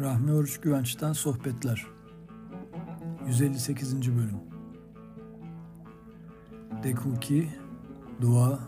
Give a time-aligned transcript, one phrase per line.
[0.00, 1.86] Rahmi Oruç Güvenç'ten Sohbetler
[3.26, 4.16] 158.
[4.16, 4.40] Bölüm
[6.82, 7.48] Dekuki,
[8.20, 8.58] Dua,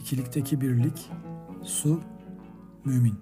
[0.00, 1.10] İkilikteki Birlik,
[1.62, 2.00] Su,
[2.84, 3.14] Mümin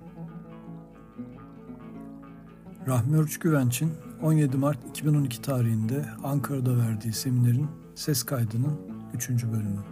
[2.86, 3.92] Rahmi Oruç Güvenç'in
[4.22, 8.80] 17 Mart 2012 tarihinde Ankara'da verdiği seminerin ses kaydının
[9.14, 9.30] 3.
[9.30, 9.91] bölümü.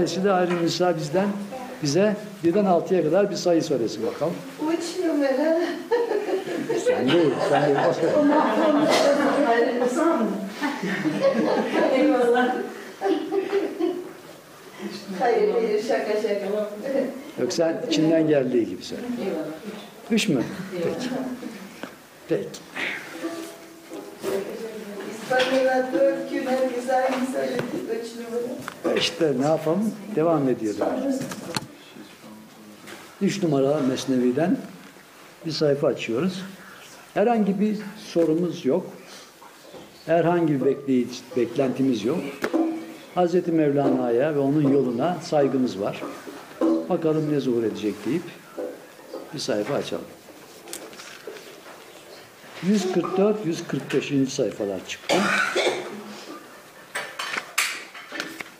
[0.00, 1.28] Dolayısıyla ayrı Nisa bizden
[1.82, 4.34] bize birden altıya kadar bir sayı söylesin bakalım.
[4.72, 5.58] Üç numara.
[6.86, 7.76] Sen değil, sen değil.
[11.94, 12.54] Eyvallah.
[15.20, 16.70] Hayır, hayır, şaka şaka.
[17.40, 19.02] Yok sen içinden geldiği gibi söyle.
[20.10, 20.42] Üç mü?
[20.72, 21.08] Peki.
[22.28, 22.48] Peki.
[28.96, 29.94] İşte ne yapalım?
[30.16, 30.80] Devam ediyoruz.
[33.22, 34.56] Üç numara Mesnevi'den
[35.46, 36.42] bir sayfa açıyoruz.
[37.14, 37.78] Herhangi bir
[38.12, 38.86] sorumuz yok.
[40.06, 42.18] Herhangi bir bekleyici, beklentimiz yok.
[43.16, 43.48] Hz.
[43.48, 46.02] Mevlana'ya ve onun yoluna saygımız var.
[46.88, 48.22] Bakalım ne zuhur edecek deyip
[49.34, 50.04] bir sayfa açalım.
[52.66, 54.26] 144-145.
[54.26, 55.16] sayfalar çıktı.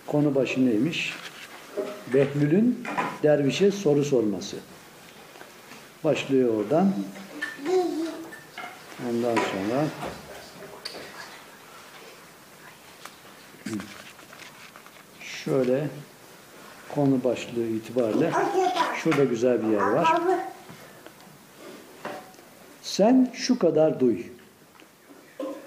[0.06, 1.14] Konu başı neymiş?
[2.14, 2.84] Behlül'ün
[3.22, 4.56] dervişe soru sorması.
[6.04, 6.92] Başlıyor oradan.
[9.10, 9.84] Ondan sonra
[15.20, 15.88] şöyle
[16.94, 18.32] konu başlığı itibariyle
[19.02, 20.20] şurada güzel bir yer var.
[22.90, 24.22] Sen şu kadar duy.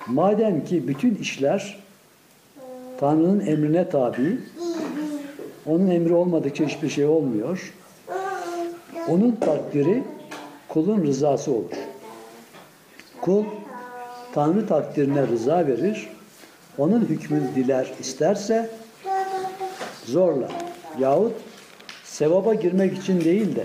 [0.07, 1.79] Madem ki bütün işler
[2.99, 4.37] Tanrı'nın emrine tabi,
[5.65, 7.73] onun emri olmadıkça hiçbir şey olmuyor.
[9.07, 10.03] Onun takdiri
[10.69, 11.77] kulun rızası olur.
[13.21, 13.43] Kul
[14.33, 16.09] Tanrı takdirine rıza verir.
[16.77, 18.69] Onun hükmünü diler isterse
[20.05, 20.47] zorla
[20.99, 21.33] yahut
[22.03, 23.63] sevaba girmek için değil de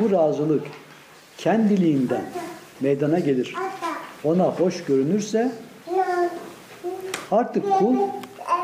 [0.00, 0.62] bu razılık
[1.38, 2.41] kendiliğinden
[2.82, 3.54] meydana gelir.
[4.24, 5.52] Ona hoş görünürse
[7.30, 7.96] artık kul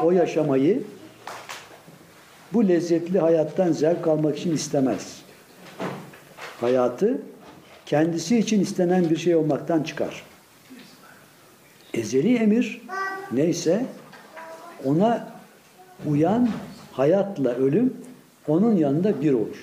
[0.02, 0.82] o yaşamayı
[2.52, 5.22] bu lezzetli hayattan zevk almak için istemez.
[6.60, 7.22] Hayatı
[7.86, 10.22] kendisi için istenen bir şey olmaktan çıkar.
[11.94, 12.80] Ezeli emir
[13.32, 13.86] neyse
[14.84, 15.28] ona
[16.06, 16.48] uyan
[16.92, 17.96] hayatla ölüm
[18.48, 19.56] onun yanında bir olur.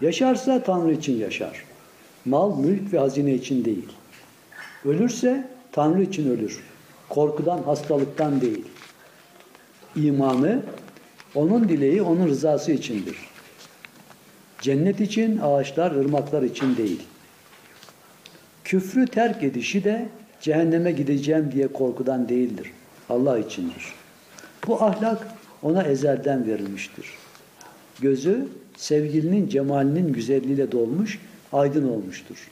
[0.00, 1.64] Yaşarsa Tanrı için yaşar.
[2.26, 3.88] Mal, mülk ve hazine için değil.
[4.84, 6.60] Ölürse Tanrı için ölür.
[7.08, 8.64] Korkudan, hastalıktan değil.
[9.96, 10.62] İmanı,
[11.34, 13.16] onun dileği, onun rızası içindir.
[14.60, 17.02] Cennet için, ağaçlar, ırmaklar için değil.
[18.64, 20.08] Küfrü terk edişi de
[20.40, 22.72] cehenneme gideceğim diye korkudan değildir.
[23.08, 23.84] Allah içindir.
[24.66, 25.28] Bu ahlak
[25.62, 27.06] ona ezelden verilmiştir.
[28.00, 31.18] Gözü sevgilinin cemalinin güzelliğiyle dolmuş,
[31.52, 32.50] aydın olmuştur.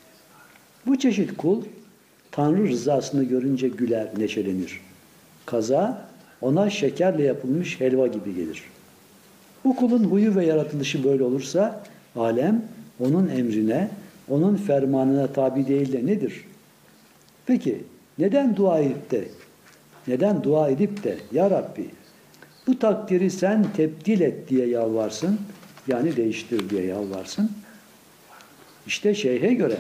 [0.87, 1.63] Bu çeşit kul
[2.31, 4.81] Tanrı rızasını görünce güler, neşelenir.
[5.47, 6.09] Kaza
[6.41, 8.63] ona şekerle yapılmış helva gibi gelir.
[9.65, 11.85] Bu kulun huyu ve yaratılışı böyle olursa
[12.17, 12.65] alem
[13.01, 13.91] onun emrine,
[14.29, 16.45] onun fermanına tabi değil de nedir?
[17.47, 17.85] Peki
[18.19, 19.29] neden dua edip de
[20.07, 21.91] neden dua edip de ya Rabbi
[22.67, 25.39] bu takdiri sen tebdil et diye yalvarsın
[25.89, 27.51] yani değiştir diye yalvarsın.
[28.87, 29.77] İşte şeyhe göre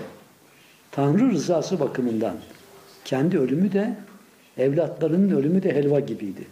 [0.91, 2.37] Tanrı rızası bakımından
[3.05, 3.95] kendi ölümü de
[4.59, 6.45] evlatlarının ölümü de helva gibiydi.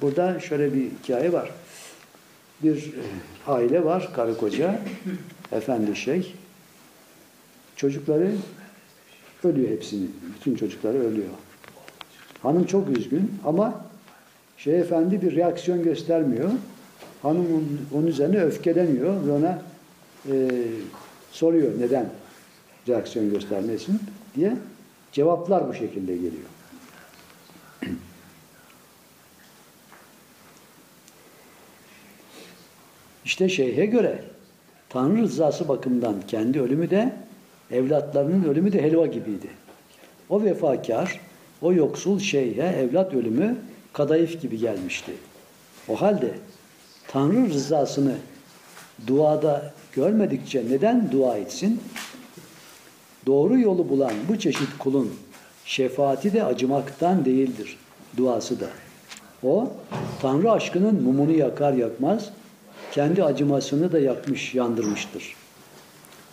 [0.00, 1.50] Burada şöyle bir hikaye var.
[2.62, 2.90] Bir
[3.46, 4.80] aile var, karı koca,
[5.52, 6.34] efendi şey.
[7.76, 8.30] Çocukları
[9.44, 10.06] ölüyor hepsini.
[10.36, 11.28] Bütün çocukları ölüyor.
[12.42, 13.84] Hanım çok üzgün ama
[14.56, 16.50] şey efendi bir reaksiyon göstermiyor.
[17.22, 19.62] Hanım onun, onun üzerine öfkeleniyor ve ona
[20.30, 20.34] e,
[21.34, 22.10] soruyor neden
[22.88, 24.00] reaksiyon göstermesin
[24.36, 24.56] diye.
[25.12, 26.48] Cevaplar bu şekilde geliyor.
[33.24, 34.24] İşte şeyhe göre
[34.88, 37.12] Tanrı rızası bakımından kendi ölümü de
[37.70, 39.48] evlatlarının ölümü de helva gibiydi.
[40.28, 41.20] O vefakar,
[41.62, 43.56] o yoksul şeyhe evlat ölümü
[43.92, 45.12] kadayıf gibi gelmişti.
[45.88, 46.34] O halde
[47.08, 48.14] Tanrı rızasını
[49.06, 51.80] duada görmedikçe neden dua etsin?
[53.26, 55.14] Doğru yolu bulan bu çeşit kulun
[55.64, 57.76] Şefaati de acımaktan değildir.
[58.16, 58.66] Duası da.
[59.42, 59.72] O
[60.22, 62.30] Tanrı aşkının mumunu yakar yakmaz
[62.92, 65.36] kendi acımasını da yakmış, yandırmıştır.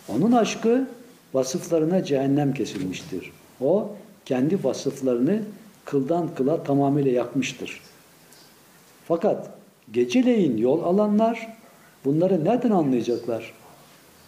[0.08, 0.88] Onun aşkı
[1.34, 3.32] vasıflarına cehennem kesilmiştir.
[3.60, 3.90] O
[4.24, 5.42] kendi vasıflarını
[5.84, 7.80] kıldan kıla tamamıyla yakmıştır.
[9.08, 9.50] Fakat
[9.92, 11.56] geceleyin yol alanlar
[12.04, 13.52] bunları nereden anlayacaklar?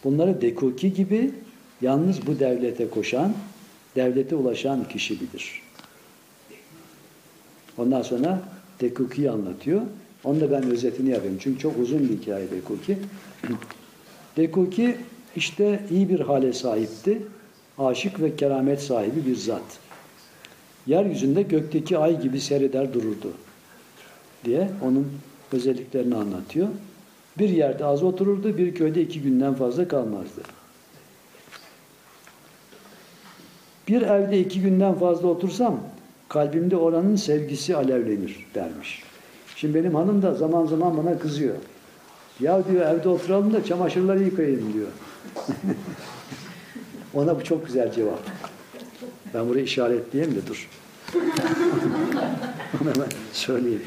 [0.05, 1.31] Bunları Dekuki gibi
[1.83, 3.33] yalnız bu devlete koşan,
[3.97, 5.63] devlete ulaşan kişi bilir.
[7.79, 8.43] Ondan sonra
[8.81, 9.83] Dekuki'yi anlatıyor.
[10.25, 11.39] Onu da ben özetini yapayım.
[11.41, 12.99] Çünkü çok uzun bir hikaye Dekuki.
[14.37, 14.97] Dekuki
[15.37, 17.23] işte iyi bir hale sahipti.
[17.79, 19.79] Aşık ve keramet sahibi bir zat.
[20.87, 23.33] Yeryüzünde gökteki ay gibi seyreder dururdu
[24.45, 25.13] diye onun
[25.53, 26.69] özelliklerini anlatıyor.
[27.39, 30.41] Bir yerde az otururdu, bir köyde iki günden fazla kalmazdı.
[33.89, 35.81] Bir evde iki günden fazla otursam
[36.29, 39.03] kalbimde oranın sevgisi alevlenir dermiş.
[39.57, 41.55] Şimdi benim hanım da zaman zaman bana kızıyor.
[42.41, 44.89] Ya diyor evde oturalım da çamaşırları yıkayayım diyor.
[47.15, 48.21] Ona bu çok güzel cevap.
[49.35, 50.69] Ben burayı işaretleyeyim de dur.
[52.83, 53.83] Onu hemen söyleyeyim.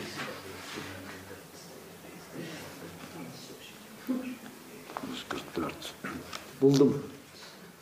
[6.61, 7.03] Buldum.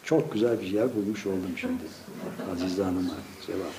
[0.04, 1.83] Çok güzel bir yer bulmuş oldum şimdi.
[2.51, 3.13] Azize Hanım'a
[3.48, 3.74] cevap.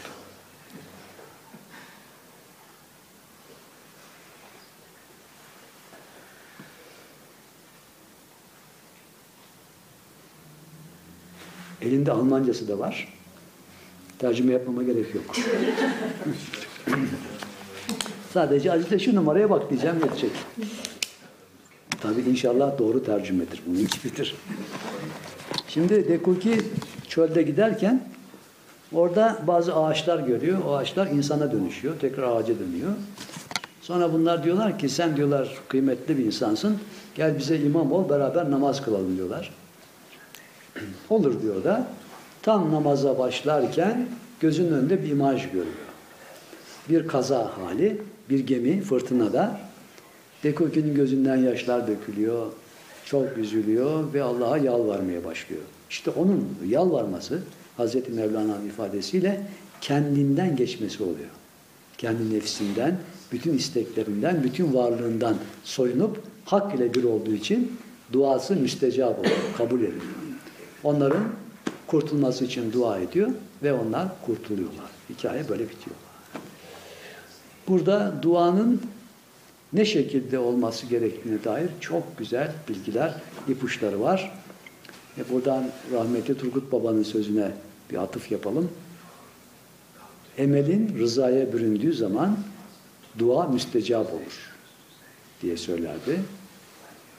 [11.82, 13.12] Elinde Almancası da var.
[14.18, 15.24] Tercüme yapmama gerek yok.
[18.32, 20.30] Sadece Azize şu numaraya bak diyeceğim yetecek.
[22.00, 23.62] Tabii inşallah doğru tercümedir.
[23.66, 24.34] Bunun hiçbir.
[25.68, 26.60] Şimdi Dekuki
[27.08, 28.02] çölde giderken
[28.92, 30.58] orada bazı ağaçlar görüyor.
[30.66, 31.94] O ağaçlar insana dönüşüyor.
[32.00, 32.92] Tekrar ağaca dönüyor.
[33.82, 36.78] Sonra bunlar diyorlar ki sen diyorlar kıymetli bir insansın.
[37.14, 39.54] Gel bize imam ol beraber namaz kılalım diyorlar.
[41.10, 41.86] Olur diyor da.
[42.42, 44.08] Tam namaza başlarken
[44.40, 45.66] gözünün önünde bir imaj görüyor.
[46.88, 49.60] Bir kaza hali, bir gemi fırtınada.
[50.46, 52.46] Dekuki'nin gözünden yaşlar dökülüyor.
[53.04, 55.62] Çok üzülüyor ve Allah'a yalvarmaya başlıyor.
[55.90, 57.40] İşte onun yalvarması
[57.76, 59.46] Hazreti Mevlana'nın ifadesiyle
[59.80, 61.30] kendinden geçmesi oluyor.
[61.98, 62.98] Kendi nefsinden,
[63.32, 67.78] bütün isteklerinden, bütün varlığından soyunup hak ile bir olduğu için
[68.12, 70.02] duası müstecap oluyor, kabul ediliyor.
[70.84, 71.24] Onların
[71.86, 73.30] kurtulması için dua ediyor
[73.62, 74.90] ve onlar kurtuluyorlar.
[75.10, 75.96] Hikaye böyle bitiyor.
[77.68, 78.80] Burada duanın
[79.72, 83.14] ne şekilde olması gerektiğine dair çok güzel bilgiler,
[83.48, 84.32] ipuçları var.
[85.18, 87.50] E buradan rahmetli Turgut Baba'nın sözüne
[87.90, 88.70] bir atıf yapalım.
[90.38, 92.38] Emelin rızaya büründüğü zaman
[93.18, 94.52] dua müstecap olur
[95.42, 96.20] diye söylerdi.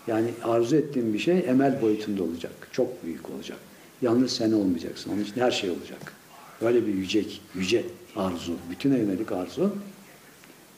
[0.08, 2.52] Yani arzu ettiğin bir şey emel boyutunda olacak.
[2.72, 3.58] Çok büyük olacak.
[4.02, 5.12] Yalnız sen olmayacaksın.
[5.14, 6.14] Onun için her şey olacak.
[6.62, 7.24] Böyle bir yüce,
[7.56, 7.86] yüce
[8.16, 8.54] arzu.
[8.72, 9.76] Bütüne yönelik arzu.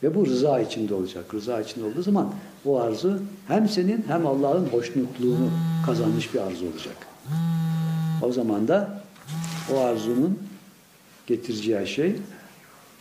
[0.03, 1.33] Ve bu rıza içinde olacak.
[1.33, 2.33] Rıza içinde olduğu zaman
[2.65, 5.49] o arzu hem senin hem Allah'ın hoşnutluğunu
[5.85, 6.95] kazanmış bir arzu olacak.
[8.21, 9.03] O zaman da
[9.73, 10.39] o arzunun
[11.27, 12.15] getireceği şey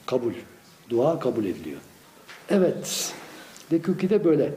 [0.07, 0.33] kabul.
[0.91, 1.81] Dua kabul ediliyor.
[2.51, 3.15] Evet.
[3.71, 4.55] Dekuki de böyle.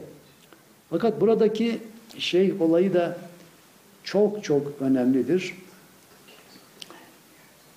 [0.90, 1.78] Fakat buradaki
[2.18, 3.18] şey olayı da
[4.04, 5.54] çok çok önemlidir.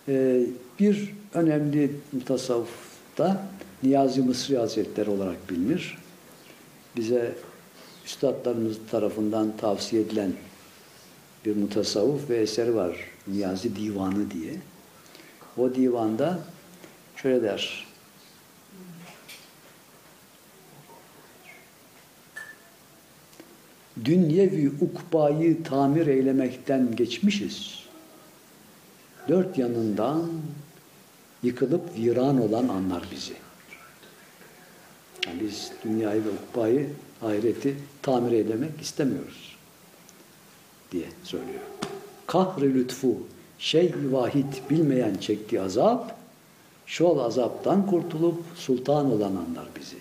[0.08, 0.42] Ee,
[0.80, 1.92] bir önemli
[2.26, 3.48] tasavvufta
[3.86, 5.98] Niyazi Mısri Hazretleri olarak bilinir.
[6.96, 7.36] Bize
[8.06, 10.34] üstadlarımız tarafından tavsiye edilen
[11.46, 12.98] bir mutasavvuf ve eseri var.
[13.28, 14.54] Niyazi Divanı diye.
[15.58, 16.40] O divanda
[17.16, 17.88] şöyle der.
[24.06, 27.80] Dünyevi ukbayı tamir eylemekten geçmişiz.
[29.28, 30.30] Dört yanından
[31.44, 33.45] yıkılıp viran olan anlar bizi.
[35.28, 36.90] Yani biz dünyayı ve ukbayı,
[37.22, 39.56] ahireti tamir eylemek istemiyoruz
[40.92, 41.62] diye söylüyor.
[42.28, 43.18] Kahri lütfu,
[43.60, 46.18] şey-i vahid bilmeyen çektiği azap,
[46.86, 49.98] şol azaptan kurtulup sultan olan anlar bizi.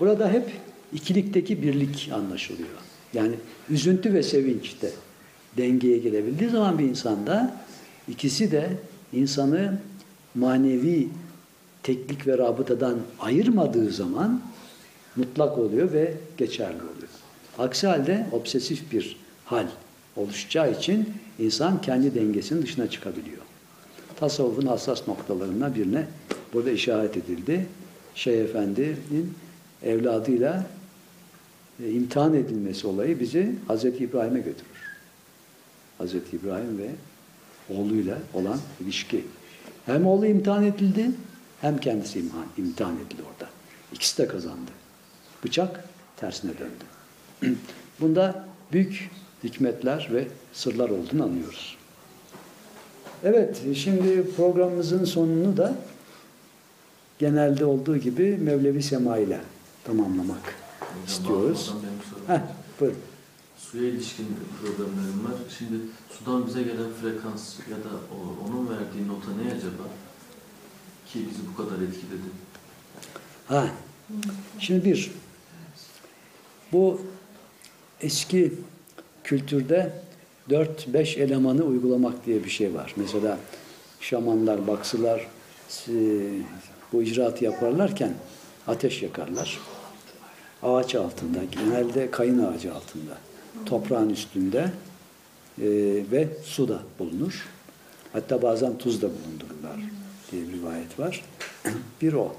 [0.00, 0.50] Burada hep
[0.92, 2.68] ikilikteki birlik anlaşılıyor.
[3.14, 3.34] Yani
[3.70, 4.90] üzüntü ve sevinç de
[5.56, 7.56] dengeye gelebildiği zaman bir insanda
[8.08, 8.70] ikisi de
[9.12, 9.78] insanı
[10.34, 11.08] manevi
[11.86, 14.42] teklik ve rabıtadan ayırmadığı zaman
[15.16, 17.08] mutlak oluyor ve geçerli oluyor.
[17.58, 19.66] Aksi halde obsesif bir hal
[20.16, 23.42] oluşacağı için insan kendi dengesinin dışına çıkabiliyor.
[24.20, 26.06] tasavvufun hassas noktalarından birine
[26.52, 27.66] burada işaret edildi.
[28.14, 29.34] Şeyh Efendi'nin
[29.82, 30.66] evladıyla
[31.84, 34.98] e, imtihan edilmesi olayı bizi Hazreti İbrahim'e götürür.
[35.98, 36.90] Hazreti İbrahim ve
[37.74, 39.24] oğluyla olan ilişki.
[39.86, 41.10] Hem oğlu imtihan edildi
[41.60, 43.50] hem kendisi imtihan, imtihan edildi orada.
[43.92, 44.70] İkisi de kazandı.
[45.44, 45.84] Bıçak
[46.16, 47.56] tersine döndü.
[48.00, 49.10] Bunda büyük
[49.44, 51.76] hikmetler ve sırlar olduğunu anlıyoruz.
[53.24, 55.74] Evet, şimdi programımızın sonunu da
[57.18, 59.40] genelde olduğu gibi Mevlevi Sema ile
[59.84, 60.54] tamamlamak
[61.06, 61.66] istiyoruz.
[61.68, 62.26] Hocam sorum.
[62.26, 62.40] Heh,
[62.80, 62.98] buyurun.
[63.58, 64.26] Suya ilişkin
[64.60, 65.32] problemlerim var.
[65.58, 65.74] Şimdi
[66.10, 67.92] sudan bize gelen frekans ya da
[68.46, 69.84] onun verdiği nota ne acaba?
[71.12, 72.28] Ki bizi bu kadar etkiledi.
[73.46, 73.68] Ha.
[74.58, 75.10] Şimdi bir,
[76.72, 77.00] bu
[78.00, 78.52] eski
[79.24, 79.92] kültürde
[80.50, 82.94] 4-5 elemanı uygulamak diye bir şey var.
[82.96, 83.38] Mesela
[84.00, 85.26] şamanlar, baksılar
[85.88, 85.92] e,
[86.92, 88.14] bu icraatı yaparlarken
[88.66, 89.60] ateş yakarlar.
[90.62, 93.18] Ağaç altında, genelde kayın ağacı altında,
[93.66, 94.72] toprağın üstünde
[95.58, 95.66] e,
[96.12, 97.48] ve su da bulunur.
[98.12, 101.24] Hatta bazen tuz da bulundururlar diye bir rivayet var.
[102.02, 102.34] bir o.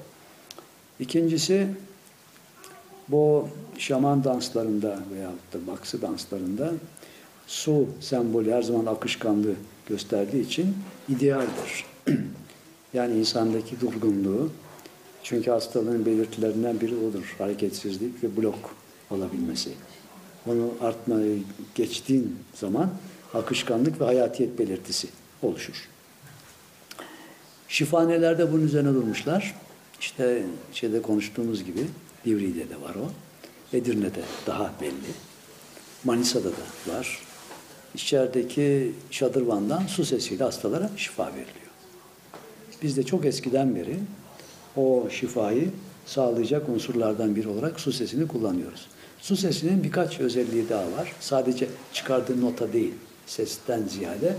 [0.99, 1.67] İkincisi
[3.07, 6.73] bu şaman danslarında veyahut da baksı danslarında
[7.47, 9.55] su sembolü her zaman akışkanlığı
[9.87, 10.75] gösterdiği için
[11.09, 11.85] idealdir.
[12.93, 14.49] yani insandaki durgunluğu
[15.23, 17.35] çünkü hastalığın belirtilerinden biri odur.
[17.37, 18.75] Hareketsizlik ve blok
[19.11, 19.69] olabilmesi.
[20.47, 21.39] Onu artmayı
[21.75, 22.89] geçtiğin zaman
[23.33, 25.07] akışkanlık ve hayatiyet belirtisi
[25.41, 25.89] oluşur.
[27.67, 29.55] Şifanelerde bunun üzerine durmuşlar.
[29.99, 30.43] İşte
[30.73, 31.87] şeyde konuştuğumuz gibi
[32.25, 33.11] Divri'de de var o.
[33.77, 35.11] Edirne'de daha belli.
[36.03, 37.19] Manisa'da da var.
[37.95, 41.67] İçerideki şadırvandan su sesiyle hastalara şifa veriliyor.
[42.83, 43.97] Biz de çok eskiden beri
[44.75, 45.69] o şifayı
[46.05, 48.87] sağlayacak unsurlardan biri olarak su sesini kullanıyoruz.
[49.19, 51.13] Su sesinin birkaç özelliği daha var.
[51.19, 52.93] Sadece çıkardığı nota değil,
[53.25, 54.35] sesten ziyade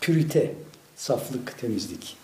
[0.00, 0.54] pürite,
[1.00, 2.16] saflık, temizlik,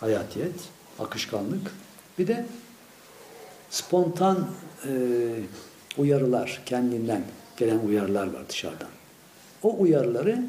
[0.00, 0.54] hayatiyet,
[0.98, 1.70] akışkanlık.
[2.18, 2.46] Bir de
[3.70, 4.48] spontan
[4.86, 4.90] e,
[5.98, 7.22] uyarılar, kendinden
[7.56, 8.88] gelen uyarılar var dışarıdan.
[9.62, 10.42] O uyarıları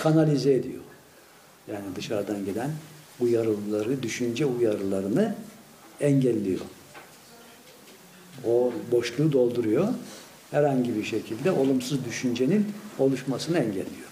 [0.00, 0.82] kanalize ediyor.
[1.72, 2.70] Yani dışarıdan gelen
[3.20, 5.34] uyarıları, düşünce uyarılarını
[6.00, 6.60] engelliyor.
[8.46, 9.88] O boşluğu dolduruyor.
[10.50, 14.08] Herhangi bir şekilde olumsuz düşüncenin oluşmasını engelliyor.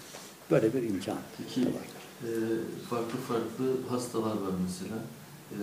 [0.51, 2.02] Böyle bir imkan Peki var.
[2.27, 2.31] E,
[2.89, 4.97] farklı farklı hastalar var mesela.
[5.51, 5.57] E,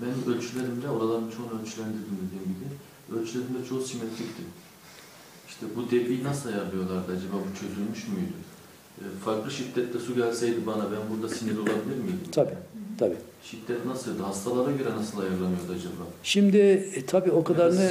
[0.00, 2.68] benim ölçülerimde, oraların çoğunu ölçülendirdim dediğim gibi,
[3.20, 4.42] ölçülerimde çoğu simetrikti.
[5.48, 7.36] İşte bu debiyi nasıl ayarlıyorlardı acaba?
[7.50, 8.38] Bu çözülmüş müydü?
[8.98, 12.20] E, farklı şiddette su gelseydi bana ben burada sinir olabilir miydim?
[12.32, 12.54] Tabii,
[12.98, 13.16] tabii.
[13.44, 14.22] Şiddet nasıldı?
[14.22, 16.04] Hastalara göre nasıl ayarlanıyordu acaba?
[16.22, 17.90] Şimdi e, tabii o kadarını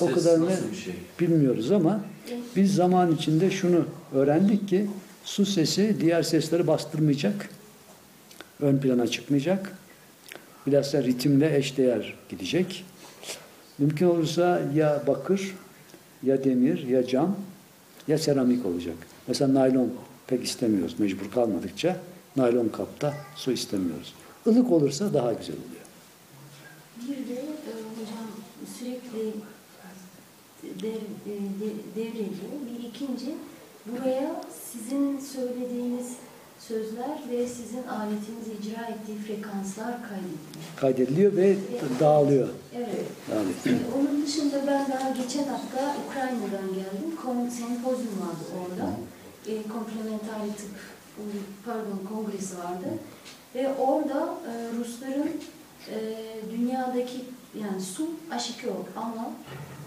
[0.00, 0.94] o kadarını şey?
[1.20, 2.00] bilmiyoruz ama
[2.56, 4.90] biz zaman içinde şunu öğrendik ki
[5.24, 7.48] su sesi diğer sesleri bastırmayacak.
[8.60, 9.72] Ön plana çıkmayacak.
[10.66, 12.84] Bilhassa ritimle eşdeğer gidecek.
[13.78, 15.54] Mümkün olursa ya bakır,
[16.22, 17.36] ya demir, ya cam,
[18.08, 18.96] ya seramik olacak.
[19.28, 19.92] Mesela naylon
[20.26, 21.96] pek istemiyoruz mecbur kalmadıkça.
[22.36, 24.14] Naylon kapta su istemiyoruz.
[24.46, 25.84] Ilık olursa daha güzel oluyor.
[27.02, 28.26] Bir de e, hocam
[28.78, 29.28] sürekli
[30.64, 32.28] e, de- devrediyor.
[32.66, 33.34] Bir ikinci,
[33.86, 34.40] buraya
[34.72, 36.16] sizin söylediğiniz
[36.58, 40.76] sözler ve sizin aletiniz icra ettiği frekanslar kaydediliyor.
[40.76, 41.56] Kaydediliyor ve
[42.00, 42.48] dağılıyor.
[42.76, 43.06] Evet.
[43.30, 43.54] dağılıyor.
[43.66, 47.16] E, onun dışında ben daha geçen hafta Ukrayna'dan geldim.
[47.22, 48.90] Kon, sempozyum vardı orada.
[49.46, 50.76] E, komplementari tıp,
[51.66, 52.86] pardon kongresi vardı.
[53.54, 55.30] Ve orada e, Rusların
[55.90, 55.96] e,
[56.50, 57.24] dünyadaki
[57.60, 59.30] yani su aşikar ama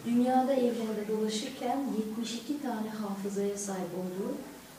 [0.06, 1.77] dünyada evrende dolaşırken
[2.18, 4.34] 72 tane hafızaya sahip olduğu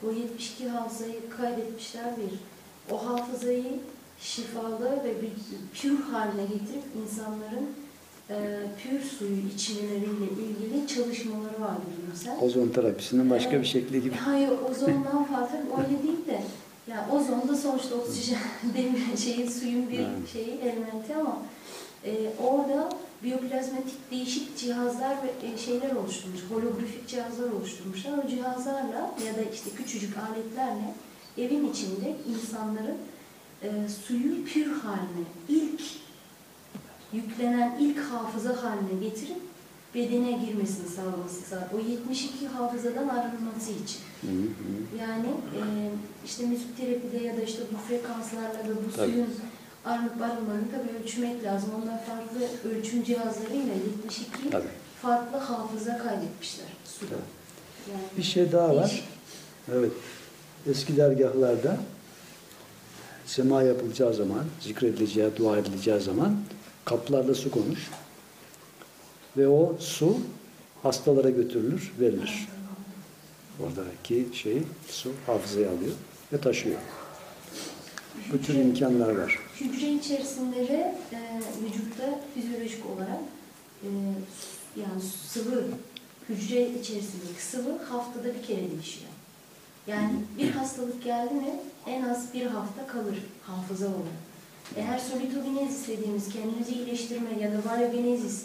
[0.06, 2.38] o 72 hafızayı kaydetmişler bir.
[2.94, 3.80] O hafızayı
[4.20, 5.30] şifalı ve bir
[5.80, 7.68] pür haline getirip insanların
[8.30, 8.36] e,
[8.82, 12.38] pür suyu içmeleriyle ilgili çalışmaları vardı bilimsel.
[12.42, 14.14] Ozon terapisinin başka bir şekli gibi.
[14.24, 16.42] Hayır ozondan farklı öyle değil de
[16.86, 18.38] yani ozon da sonuçta oksijen
[18.76, 21.42] demir şeyi suyun bir şeyi elementi ama
[22.04, 22.12] e,
[22.44, 22.88] orada
[23.24, 28.18] biyoplazmatik değişik cihazlar ve e, şeyler oluşturmuş, holografik cihazlar oluşturmuşlar.
[28.24, 30.94] O cihazlarla ya da işte küçücük aletlerle
[31.38, 32.96] evin içinde insanların
[33.62, 33.68] e,
[34.06, 35.80] suyu pür haline, ilk
[37.12, 39.36] yüklenen ilk hafıza haline getirip
[39.94, 44.00] bedene girmesini sağlaması sağ- O 72 hafızadan arınması için.
[44.20, 44.98] Hı hı.
[45.00, 45.60] Yani e,
[46.26, 49.12] işte müzikterapide ya da işte bu frekanslarla da bu Tabii.
[49.12, 49.28] suyun
[49.84, 51.70] arınıp arınmadığını tabii ölçmek lazım.
[51.82, 54.64] Onlar farklı ölçüm cihazlarıyla 72 Tabii.
[55.02, 57.14] farklı hafıza kaydetmişler suda.
[57.90, 58.84] Yani Bir şey daha var.
[58.90, 59.04] değişik.
[59.72, 59.92] Evet.
[60.70, 61.76] Eski dergahlarda
[63.26, 66.36] sema yapılacağı zaman, zikredileceği, dua edileceği zaman
[66.84, 67.90] kaplarla su konur.
[69.36, 70.18] Ve o su
[70.82, 72.48] hastalara götürülür, verilir.
[73.60, 75.92] Oradaki şey su hafızaya alıyor
[76.32, 76.76] ve taşıyor.
[78.32, 79.38] Bu tür imkanlar var.
[79.60, 81.18] Hücre içerisinde de e,
[81.64, 83.20] vücutta fizyolojik olarak
[83.82, 83.88] e,
[84.80, 85.68] yani sıvı
[86.28, 89.10] hücre içerisindeki sıvı haftada bir kere değişiyor.
[89.86, 91.54] Yani bir hastalık geldi mi
[91.86, 94.28] en az bir hafta kalır hafıza olarak.
[94.76, 98.44] Eğer solitogenezis dediğimiz kendimizi iyileştirme ya da variogenezis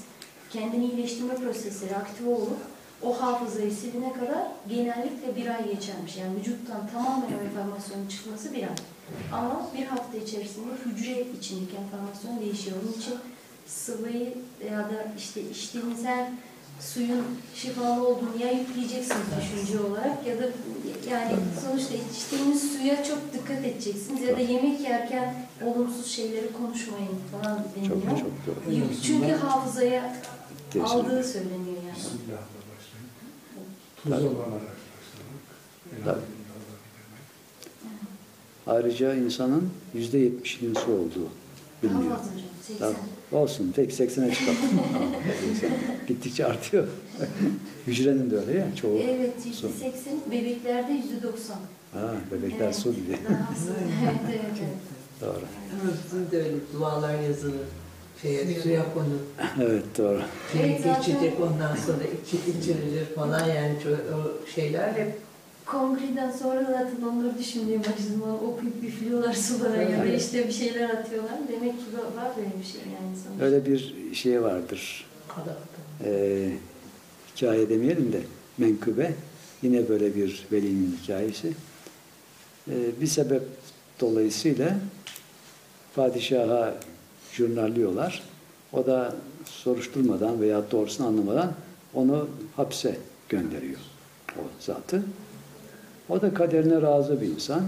[0.50, 2.58] kendini iyileştirme prosesleri aktive olup
[3.02, 6.18] o hafızayı silene kadar genellikle bir ay geçermiş.
[6.18, 8.76] Yani vücuttan tamamen o enformasyonun çıkması bir ay.
[9.32, 12.78] Ama bir hafta içerisinde hücre içindeki enformasyon değişiyor.
[12.84, 13.16] Onun için
[13.68, 14.34] sıvıyı
[14.72, 16.28] ya da işte içtiğiniz her
[16.80, 17.24] suyun
[17.56, 20.44] şifalı olduğunu ya yükleyeceksiniz düşünce olarak ya da
[21.10, 27.64] yani sonuçta içtiğiniz suya çok dikkat edeceksiniz ya da yemek yerken olumsuz şeyleri konuşmayın falan
[27.76, 28.02] deniliyor.
[28.02, 29.02] Çok çok doğru.
[29.04, 30.16] Çünkü hafızaya
[30.84, 31.98] aldığı söyleniyor yani.
[31.98, 33.10] Bismillah'la başlayın.
[34.04, 34.22] Tabii.
[34.26, 34.52] Tuz olarak
[36.06, 36.18] başlamak.
[38.68, 41.28] Ayrıca insanın yüzde yetmişinin su olduğu
[41.84, 42.18] biliniyor.
[42.68, 42.88] 80.
[42.88, 42.98] Tabii.
[43.42, 43.74] Olsun.
[43.76, 44.58] Pek 80'e çıkalım.
[46.08, 46.88] Gittikçe artıyor.
[47.88, 48.76] Hücrenin de öyle ya.
[48.76, 48.98] Çoğu.
[48.98, 49.70] Evet, yüzde su.
[49.80, 51.58] seksen, bebeklerde yüzde doksan.
[51.94, 52.76] Ha, bebekler Evet.
[52.76, 53.12] su gibi.
[54.04, 54.78] Evet, evet, evet.
[55.22, 55.46] Doğru.
[55.82, 57.54] Ama bizim de öyle dualar yazılır.
[58.22, 59.20] Şeye, suya konur.
[59.62, 60.22] Evet doğru.
[60.52, 63.76] Şey Evet, zaten- geçecek ondan sonra içi, içirilir falan yani
[64.16, 65.18] o şeyler hep
[65.66, 68.24] Kongreden sonra zaten onları düşünmeye başladım.
[68.28, 70.22] O okuyup üflüyorlar sulara ya da Evet.
[70.22, 71.34] işte bir şeyler atıyorlar.
[71.48, 71.86] Demek ki
[72.18, 73.46] var böyle bir şey yani sonuçta.
[73.46, 75.06] Öyle bir şey vardır.
[75.28, 75.56] kadar.
[76.06, 76.50] Ee,
[77.36, 78.22] hikaye demeyelim de
[78.58, 79.14] menkıbe.
[79.62, 81.54] Yine böyle bir velinin hikayesi.
[82.70, 83.44] Ee, bir sebep
[84.00, 84.78] dolayısıyla
[85.96, 86.74] padişaha
[87.34, 88.24] jurnalliyorlar.
[88.74, 91.54] O da soruşturmadan veya doğrusunu anlamadan
[91.94, 92.98] onu hapse
[93.30, 93.80] gönderiyor
[94.38, 95.04] o zatı.
[96.10, 97.62] O da kaderine razı bir insan.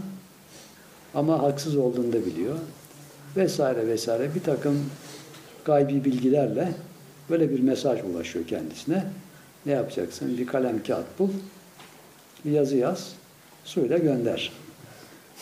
[1.14, 2.56] Ama haksız olduğunu da biliyor.
[3.38, 4.86] Vesaire vesaire bir takım
[5.66, 6.72] gaybi bilgilerle
[7.30, 9.04] böyle bir mesaj ulaşıyor kendisine.
[9.66, 10.38] Ne yapacaksın?
[10.38, 11.30] Bir kalem kağıt bul,
[12.46, 13.14] bir yazı yaz,
[13.64, 14.52] suyla gönder.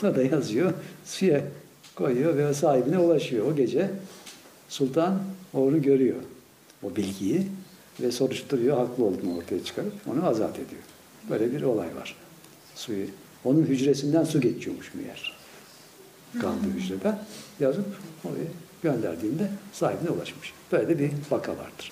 [0.03, 0.73] O da yazıyor,
[1.05, 1.41] suya
[1.95, 3.51] koyuyor ve sahibine ulaşıyor.
[3.51, 3.89] O gece
[4.69, 5.19] sultan
[5.53, 6.17] onu görüyor,
[6.83, 7.47] o bilgiyi
[8.01, 10.81] ve soruşturuyor, haklı olduğunu ortaya çıkarıp onu azat ediyor.
[11.29, 12.15] Böyle bir olay var.
[12.75, 13.07] Suyu,
[13.45, 15.37] onun hücresinden su geçiyormuş meğer.
[16.41, 17.15] Kaldı hücrede.
[17.59, 17.85] Yazıp
[18.25, 18.47] oraya
[18.83, 20.53] gönderdiğinde sahibine ulaşmış.
[20.71, 21.91] Böyle de bir vaka vardır.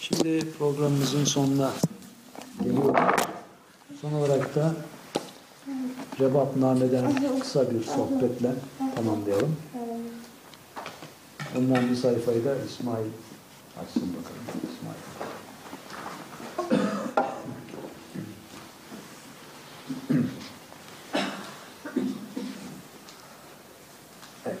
[0.00, 1.72] Şimdi programımızın sonuna
[2.64, 3.00] geliyoruz.
[4.00, 4.74] Son olarak da
[6.20, 8.52] Rebapname'den kısa bir sohbetle
[8.96, 9.56] tamamlayalım.
[11.58, 13.06] Ondan bir sayfayı da İsmail
[13.80, 14.70] açsın bakalım.
[14.76, 14.94] İsmail.
[24.46, 24.58] Evet.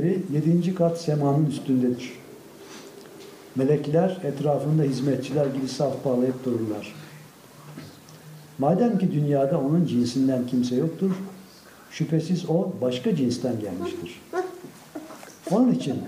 [0.00, 2.12] Müminin yeri yedinci kat semanın üstündedir.
[3.56, 6.94] Melekler etrafında hizmetçiler gibi saf bağlayıp dururlar.
[8.58, 11.10] Madem ki dünyada onun cinsinden kimse yoktur,
[11.90, 14.22] şüphesiz o başka cinsten gelmiştir.
[15.50, 15.98] Onun için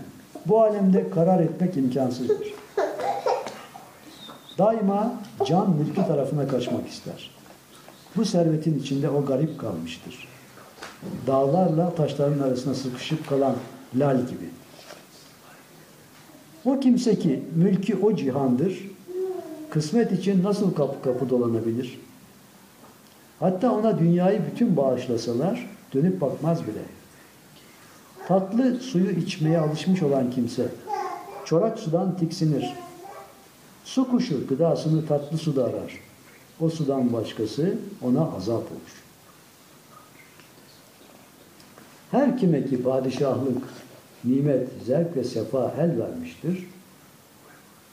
[0.46, 2.55] bu alemde karar etmek imkansızdır.
[4.59, 5.14] Daima
[5.46, 7.31] can mülkü tarafına kaçmak ister.
[8.16, 10.28] Bu servetin içinde o garip kalmıştır
[11.26, 13.55] dağlarla taşların arasına sıkışıp kalan
[13.96, 14.50] lal gibi.
[16.64, 18.90] O kimse ki mülkü o cihandır,
[19.70, 22.00] kısmet için nasıl kapı kapı dolanabilir?
[23.40, 26.83] Hatta ona dünyayı bütün bağışlasalar dönüp bakmaz bile.
[28.28, 30.68] Tatlı suyu içmeye alışmış olan kimse
[31.44, 32.74] çorak sudan tiksinir.
[33.85, 35.98] Su kuşu gıdasını tatlı suda arar.
[36.61, 39.02] O sudan başkası ona azap olur.
[42.12, 43.62] Her kime ki padişahlık,
[44.25, 46.68] nimet, zevk ve sefa el vermiştir,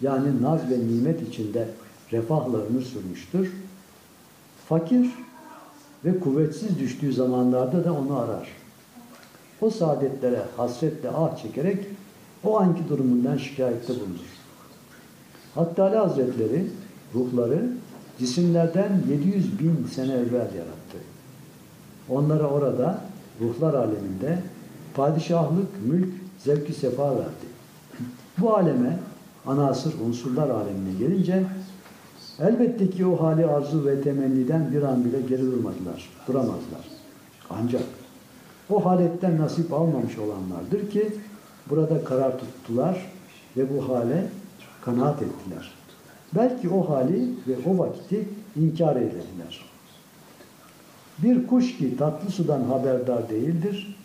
[0.02, 1.68] yani naz ve nimet içinde
[2.12, 3.54] refahlarını sürmüştür,
[4.70, 5.10] fakir
[6.06, 8.48] ve kuvvetsiz düştüğü zamanlarda da onu arar.
[9.62, 11.86] O saadetlere hasretle ah çekerek
[12.44, 14.30] o anki durumundan şikayette bulunur.
[15.56, 16.68] Hatta Ali Hazretleri
[17.16, 17.70] ruhları
[18.20, 20.98] cisimlerden 700 bin sene evvel yarattı.
[22.10, 23.09] Onlara orada
[23.42, 24.40] ruhlar aleminde
[24.94, 27.50] padişahlık, mülk, zevki sefa verdi.
[28.38, 29.00] Bu aleme
[29.46, 31.44] anasır unsurlar alemine gelince
[32.40, 36.88] elbette ki o hali arzu ve temenniden bir an bile geri durmadılar, duramazlar.
[37.50, 37.84] Ancak
[38.70, 41.14] o haletten nasip almamış olanlardır ki
[41.70, 43.12] burada karar tuttular
[43.58, 44.26] ve bu hale
[44.82, 45.72] kanaat ettiler.
[46.36, 49.69] Belki o hali ve o vakiti inkar eylediler.
[51.24, 53.98] Bir kuş ki tatlı sudan haberdar değildir,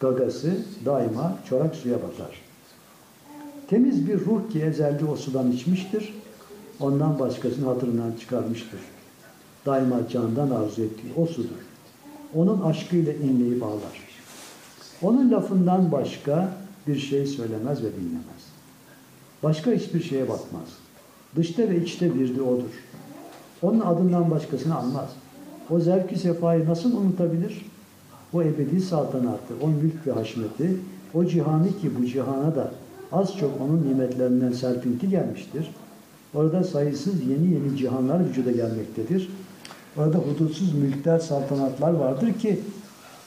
[0.00, 2.40] gagası daima çorak suya batar.
[3.68, 6.14] Temiz bir ruh ki ezelde o sudan içmiştir,
[6.80, 8.80] ondan başkasını hatırından çıkarmıştır.
[9.66, 11.62] Daima candan arzu ettiği o sudur.
[12.34, 14.08] Onun aşkıyla inleyi bağlar.
[15.02, 18.42] Onun lafından başka bir şey söylemez ve dinlemez.
[19.42, 20.68] Başka hiçbir şeye bakmaz.
[21.36, 22.84] Dışta ve içte bir de odur.
[23.62, 25.08] Onun adından başkasını almaz.
[25.70, 27.66] O zevki sefayı nasıl unutabilir?
[28.32, 30.76] O ebedi saltanatı, o mülk ve haşmeti,
[31.14, 32.72] o cihanı ki bu cihana da
[33.12, 35.70] az çok onun nimetlerinden serpinti gelmiştir.
[36.34, 39.30] Orada sayısız yeni yeni cihanlar vücuda gelmektedir.
[39.96, 42.60] Orada hudutsuz mülkler, saltanatlar vardır ki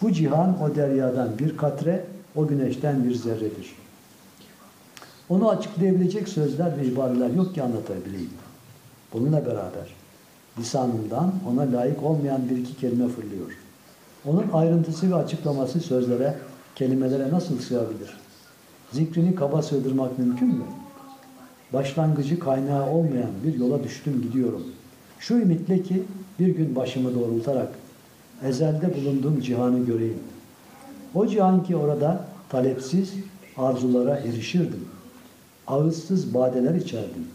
[0.01, 3.75] bu cihan o deryadan bir katre, o güneşten bir zerredir.
[5.29, 8.29] Onu açıklayabilecek sözler ve ibareler yok ki anlatabileyim.
[9.13, 9.95] Bununla beraber
[10.59, 13.51] lisanımdan ona layık olmayan bir iki kelime fırlıyor.
[14.25, 16.35] Onun ayrıntısı ve açıklaması sözlere,
[16.75, 18.17] kelimelere nasıl sığabilir?
[18.91, 20.63] Zikrini kaba sığdırmak mümkün mü?
[21.73, 24.63] Başlangıcı kaynağı olmayan bir yola düştüm gidiyorum.
[25.19, 26.03] Şu ümitle ki
[26.39, 27.69] bir gün başımı doğrultarak
[28.43, 30.19] ezelde bulunduğum cihanı göreyim.
[31.15, 33.13] O cihan ki orada talepsiz
[33.57, 34.85] arzulara erişirdim.
[35.67, 37.27] Ağızsız badeler içerdim.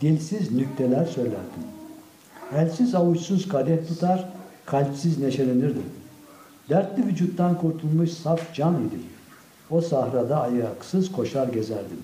[0.00, 1.62] Dilsiz nükteler söylerdim.
[2.54, 4.28] Elsiz avuçsuz kadeh tutar,
[4.66, 5.86] kalpsiz neşelenirdim.
[6.68, 9.02] Dertli vücuttan kurtulmuş saf can idim.
[9.70, 12.02] O sahrada ayaksız koşar gezerdim.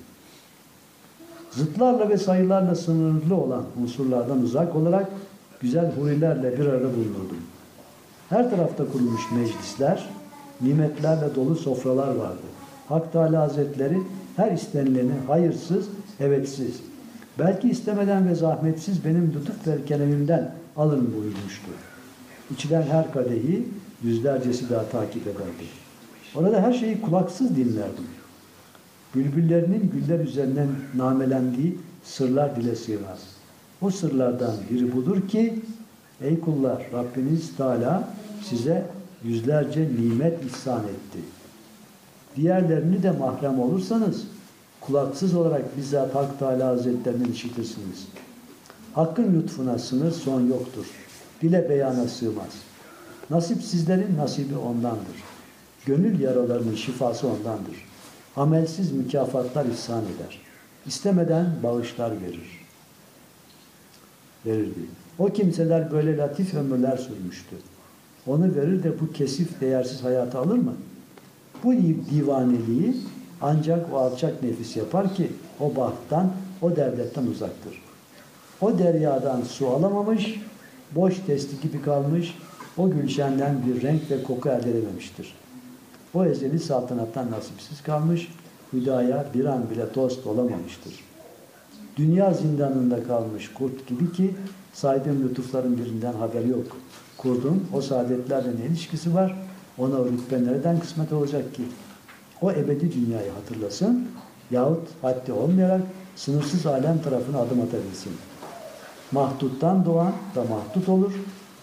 [1.50, 5.06] Zıtlarla ve sayılarla sınırlı olan unsurlardan uzak olarak
[5.60, 7.42] güzel hurilerle bir arada bulunurdum.
[8.28, 10.08] Her tarafta kurulmuş meclisler,
[10.60, 12.42] nimetlerle dolu sofralar vardı.
[12.88, 13.98] Hak Teala Hazretleri
[14.36, 15.86] her istenileni hayırsız,
[16.20, 16.80] evetsiz,
[17.38, 21.70] belki istemeden ve zahmetsiz benim lütuf ve kelamimden alın buyurmuştu.
[22.54, 23.68] İçilen her kadehi
[24.02, 25.66] yüzlercesi daha takip ederdi.
[26.34, 28.04] Orada her şeyi kulaksız dinlerdim.
[29.14, 33.20] Bülbüllerinin güller üzerinden namelendiği sırlar dile sığmaz.
[33.80, 35.54] O sırlardan biri budur ki
[36.20, 38.08] ey kullar Rabbiniz Teala
[38.44, 38.86] size
[39.24, 41.18] yüzlerce nimet ihsan etti.
[42.36, 44.26] Diğerlerini de mahrem olursanız
[44.86, 48.06] kulaksız olarak bizzat Hak Teala Hazretlerinden işitirsiniz.
[48.94, 50.86] Hakkın lütfuna sınır son yoktur.
[51.42, 52.52] Dile beyana sığmaz.
[53.30, 55.22] Nasip sizlerin nasibi ondandır.
[55.86, 57.84] Gönül yaralarının şifası ondandır.
[58.36, 60.40] Amelsiz mükafatlar ihsan eder.
[60.86, 62.66] İstemeden bağışlar verir.
[64.46, 64.80] Verirdi.
[65.18, 67.56] O kimseler böyle latif ömürler sürmüştü.
[68.26, 70.74] Onu verir de bu kesif değersiz hayatı alır mı?
[71.64, 71.72] Bu
[72.10, 72.96] divaneliği
[73.42, 77.82] ancak o alçak nefis yapar ki o bahttan, o derdetten uzaktır.
[78.60, 80.40] O deryadan su alamamış,
[80.94, 82.34] boş testi gibi kalmış,
[82.76, 85.34] o gülşenden bir renk ve koku elde edememiştir.
[86.14, 88.28] O ezeli saltanattan nasipsiz kalmış,
[88.72, 90.94] hüdaya bir an bile dost olamamıştır.
[91.96, 94.34] Dünya zindanında kalmış kurt gibi ki
[94.72, 96.76] saydığım lütufların birinden haber yok.
[97.16, 99.48] Kurdun o saadetlerle ne ilişkisi var?
[99.78, 101.62] Ona o rütbe nereden kısmet olacak ki?
[102.42, 104.08] O ebedi dünyayı hatırlasın
[104.50, 105.80] yahut haddi olmayarak
[106.16, 108.12] sınırsız alem tarafına adım atabilsin.
[109.12, 111.12] Mahduttan doğan da mahdut olur,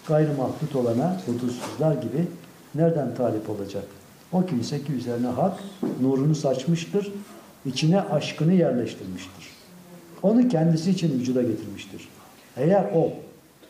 [0.08, 2.26] gayrı mahdut olana hudutsuzlar gibi
[2.74, 3.84] nereden talip olacak?
[4.32, 5.60] O kimse ki üzerine hak
[6.02, 7.12] nurunu saçmıştır,
[7.66, 9.50] içine aşkını yerleştirmiştir.
[10.22, 12.08] Onu kendisi için vücuda getirmiştir.
[12.56, 13.12] Eğer o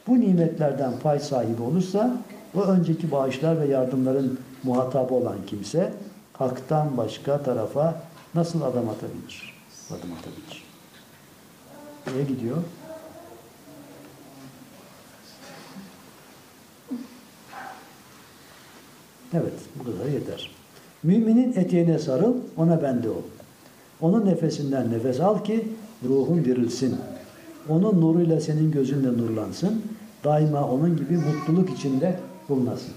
[0.07, 2.16] bu nimetlerden pay sahibi olursa
[2.57, 5.92] o önceki bağışlar ve yardımların muhatabı olan kimse
[6.40, 8.03] haktan başka tarafa
[8.35, 9.55] nasıl adım atabilir?
[9.90, 10.64] Adım atabilir.
[12.07, 12.57] Neye gidiyor?
[19.35, 20.50] Evet, bu kadar yeter.
[21.03, 23.22] Müminin eteğine sarıl, ona bende ol.
[24.00, 25.68] Onun nefesinden nefes al ki
[26.09, 26.96] ruhun dirilsin.
[27.68, 29.83] Onun nuruyla senin gözünle nurlansın.
[30.24, 32.92] Daima onun gibi mutluluk içinde bulunasın.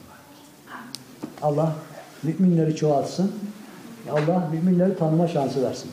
[1.41, 1.75] Allah
[2.23, 3.31] müminleri çoğaltsın.
[4.12, 5.91] Allah müminleri tanıma şansı versin.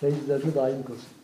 [0.00, 1.17] Feyizlerini daim kılsın.